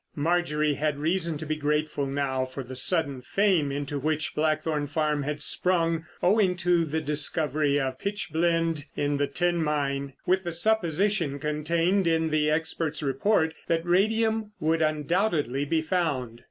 Marjorie 0.15 0.73
had 0.73 0.97
reason 0.97 1.37
to 1.37 1.45
be 1.45 1.55
grateful 1.55 2.07
now 2.07 2.43
for 2.43 2.63
the 2.63 2.75
sudden 2.75 3.21
fame 3.21 3.71
into 3.71 3.99
which 3.99 4.33
Blackthorn 4.33 4.87
Farm 4.87 5.21
had 5.21 5.43
sprung 5.43 6.07
owing 6.23 6.57
to 6.57 6.85
the 6.85 6.99
discovery 7.01 7.79
of 7.79 7.99
pitch 7.99 8.29
blende 8.33 8.85
in 8.95 9.17
the 9.17 9.27
tin 9.27 9.63
mine, 9.63 10.13
with 10.25 10.43
the 10.43 10.51
supposition 10.53 11.37
contained 11.37 12.07
in 12.07 12.31
the 12.31 12.49
expert's 12.49 13.03
report 13.03 13.53
that 13.67 13.85
radium 13.85 14.53
would 14.59 14.81
undoubtedly 14.81 15.65
be 15.65 15.83
found. 15.83 16.39